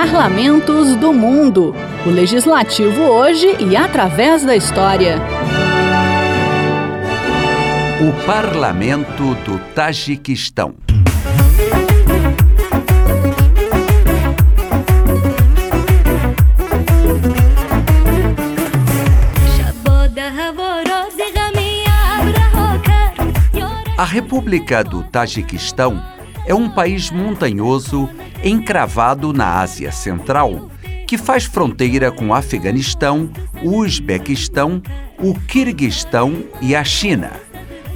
[0.00, 1.74] parlamentos do mundo.
[2.06, 5.18] O legislativo hoje e através da história.
[8.00, 10.74] O Parlamento do Tajiquistão.
[23.98, 26.02] A República do Tajiquistão
[26.46, 28.08] é um país montanhoso
[28.42, 30.68] encravado na Ásia Central
[31.10, 33.28] que faz fronteira com o Afeganistão,
[33.64, 34.80] o Uzbequistão,
[35.18, 37.32] o Quirguistão e a China.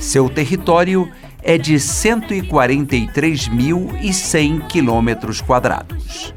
[0.00, 1.08] Seu território
[1.40, 6.34] é de 143.100 quilômetros quadrados.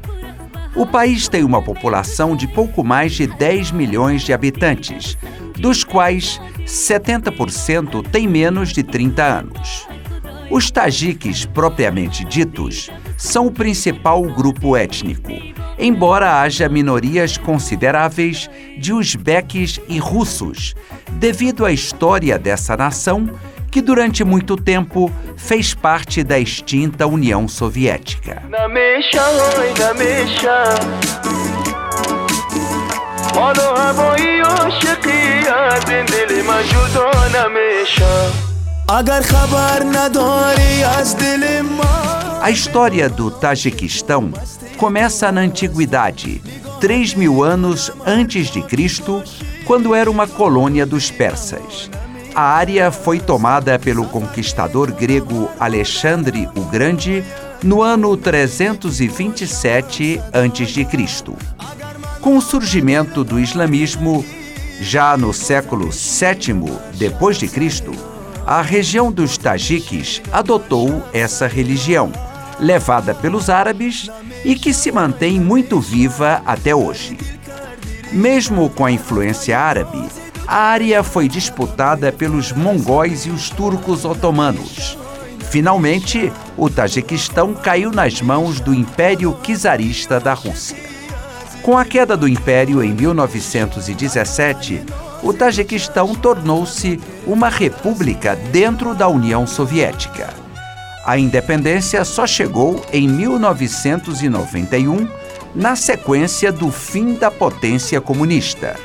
[0.76, 5.18] O país tem uma população de pouco mais de 10 milhões de habitantes,
[5.56, 9.88] dos quais 70% têm menos de 30 anos.
[10.48, 15.32] Os tajiques, propriamente ditos, são o principal grupo étnico,
[15.76, 20.74] embora haja minorias consideráveis de uzbeques e russos,
[21.12, 23.28] devido à história dessa nação
[23.70, 28.42] que durante muito tempo fez parte da extinta União Soviética.
[42.40, 44.30] A história do Tajiquistão
[44.76, 46.42] começa na antiguidade,
[46.80, 49.22] 3 mil anos antes de Cristo,
[49.64, 51.90] quando era uma colônia dos persas.
[52.34, 57.24] A área foi tomada pelo conquistador grego Alexandre o Grande
[57.62, 60.86] no ano 327 a.C.
[62.20, 64.24] Com o surgimento do islamismo,
[64.80, 67.92] já no século VII depois de Cristo,
[68.46, 72.10] a região dos tajiques adotou essa religião,
[72.60, 74.10] levada pelos árabes
[74.44, 77.16] e que se mantém muito viva até hoje.
[78.12, 80.08] Mesmo com a influência árabe,
[80.46, 84.96] a área foi disputada pelos mongóis e os turcos otomanos.
[85.50, 90.78] Finalmente, o Tajiquistão caiu nas mãos do Império Czarista da Rússia.
[91.62, 94.82] Com a queda do império em 1917,
[95.22, 100.47] o Tajiquistão tornou-se uma república dentro da União Soviética.
[101.08, 105.08] A independência só chegou em 1991,
[105.54, 108.76] na sequência do fim da potência comunista.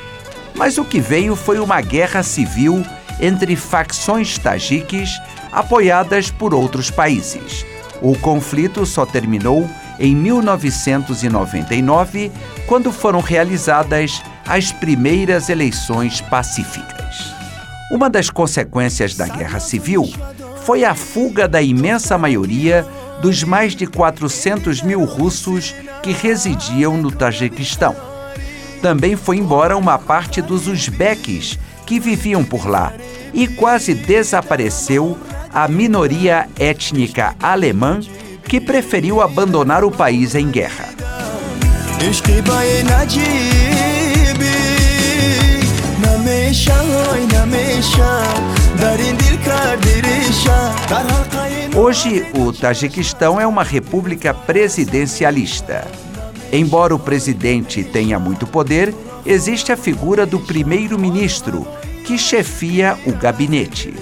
[0.54, 2.82] Mas o que veio foi uma guerra civil
[3.20, 5.20] entre facções tajiques
[5.52, 7.66] apoiadas por outros países.
[8.00, 9.68] O conflito só terminou
[10.00, 12.32] em 1999,
[12.66, 17.34] quando foram realizadas as primeiras eleições pacíficas.
[17.92, 20.10] Uma das consequências da Guerra Civil
[20.64, 22.86] foi a fuga da imensa maioria
[23.20, 27.94] dos mais de 400 mil russos que residiam no Tajiquistão.
[28.80, 32.92] Também foi embora uma parte dos uzbeques que viviam por lá
[33.32, 35.18] e quase desapareceu
[35.52, 38.00] a minoria étnica alemã
[38.46, 40.88] que preferiu abandonar o país em guerra.
[51.76, 55.86] Hoje, o Tajiquistão é uma república presidencialista.
[56.52, 58.94] Embora o presidente tenha muito poder,
[59.26, 61.66] existe a figura do primeiro-ministro,
[62.04, 63.94] que chefia o gabinete.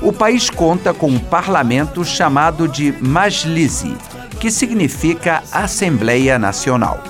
[0.00, 3.96] O país conta com um parlamento chamado de Majlisi,
[4.40, 7.02] que significa Assembleia Nacional.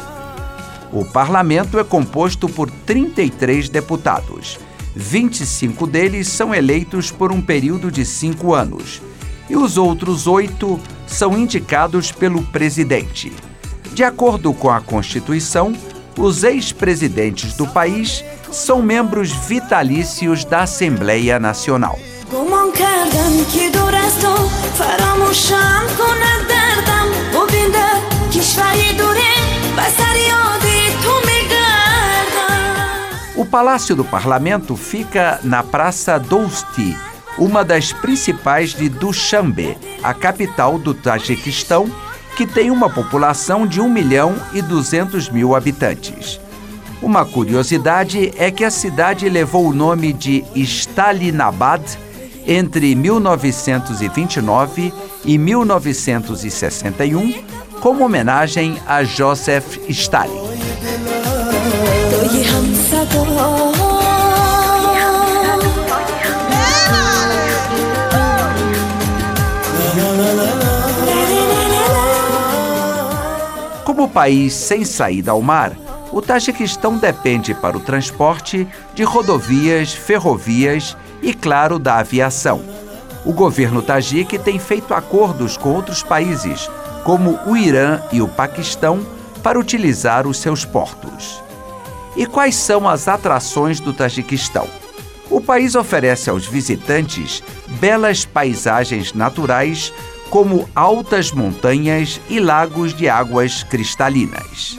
[0.90, 4.58] O parlamento é composto por 33 deputados.
[5.00, 9.00] 25 deles são eleitos por um período de cinco anos
[9.48, 13.32] e os outros oito são indicados pelo presidente.
[13.92, 15.72] De acordo com a Constituição,
[16.18, 21.96] os ex-presidentes do país são membros vitalícios da Assembleia Nacional.
[22.32, 22.44] O
[33.48, 36.94] Palácio do Parlamento fica na Praça Dousti,
[37.38, 41.90] uma das principais de Dushanbe, a capital do Tajiquistão,
[42.36, 46.38] que tem uma população de 1 milhão e 200 mil habitantes.
[47.00, 51.82] Uma curiosidade é que a cidade levou o nome de Stalinabad
[52.46, 54.92] entre 1929
[55.24, 57.32] e 1961
[57.80, 60.48] como homenagem a Joseph Stalin.
[73.84, 75.72] Como país sem saída ao mar,
[76.10, 82.62] o Tajiquistão depende para o transporte de rodovias, ferrovias e, claro, da aviação.
[83.26, 86.70] O governo tajique tem feito acordos com outros países,
[87.04, 89.04] como o Irã e o Paquistão,
[89.42, 91.47] para utilizar os seus portos.
[92.18, 94.66] E quais são as atrações do Tajiquistão?
[95.30, 97.44] O país oferece aos visitantes
[97.78, 99.94] belas paisagens naturais,
[100.28, 104.76] como altas montanhas e lagos de águas cristalinas.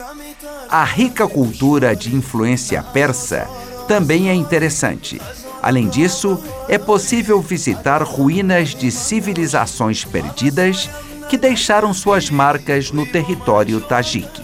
[0.68, 3.48] A rica cultura de influência persa
[3.88, 5.18] também é interessante.
[5.62, 6.38] Além disso,
[6.68, 10.90] é possível visitar ruínas de civilizações perdidas
[11.30, 14.42] que deixaram suas marcas no território tajique.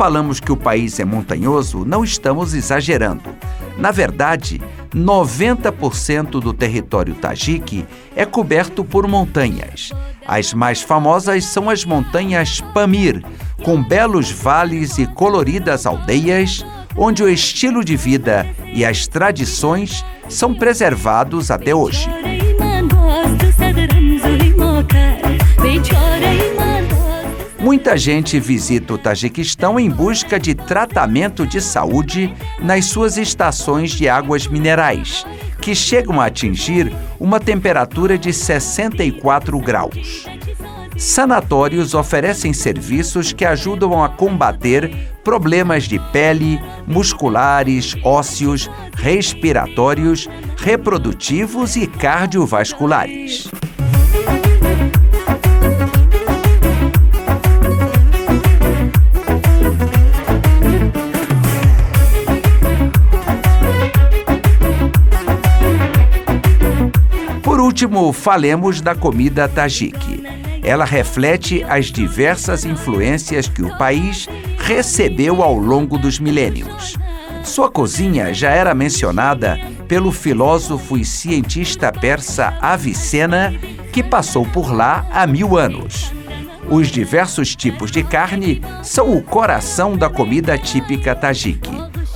[0.00, 3.20] Falamos que o país é montanhoso, não estamos exagerando.
[3.76, 4.58] Na verdade,
[4.94, 7.84] 90% do território tajique
[8.16, 9.92] é coberto por montanhas.
[10.26, 13.22] As mais famosas são as montanhas Pamir,
[13.62, 16.64] com belos vales e coloridas aldeias,
[16.96, 22.08] onde o estilo de vida e as tradições são preservados até hoje.
[27.60, 34.08] Muita gente visita o Tajiquistão em busca de tratamento de saúde nas suas estações de
[34.08, 35.26] águas minerais,
[35.60, 40.24] que chegam a atingir uma temperatura de 64 graus.
[40.96, 44.90] Sanatórios oferecem serviços que ajudam a combater
[45.22, 50.26] problemas de pele, musculares, ósseos, respiratórios,
[50.56, 53.50] reprodutivos e cardiovasculares.
[67.80, 70.22] Último, falemos da comida tajique.
[70.62, 74.28] Ela reflete as diversas influências que o país
[74.58, 76.98] recebeu ao longo dos milênios.
[77.42, 83.54] Sua cozinha já era mencionada pelo filósofo e cientista persa Avicena,
[83.90, 86.12] que passou por lá há mil anos.
[86.68, 91.70] Os diversos tipos de carne são o coração da comida típica tajique.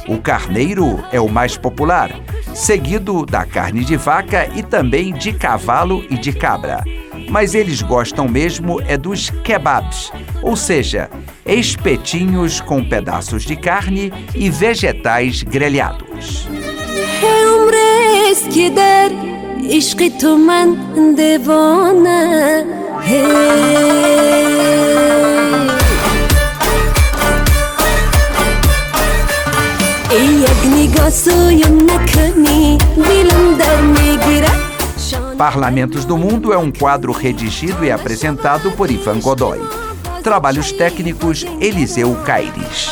[0.07, 2.11] O carneiro é o mais popular,
[2.55, 6.83] seguido da carne de vaca e também de cavalo e de cabra.
[7.29, 10.13] Mas eles gostam mesmo é dos kebabs,
[10.43, 11.11] ou seja,
[11.45, 16.47] espetinhos com pedaços de carne e vegetais grelhados.
[35.37, 39.61] Parlamentos do Mundo é um quadro redigido e apresentado por Ivan Godoy.
[40.23, 42.91] Trabalhos técnicos Eliseu Caires.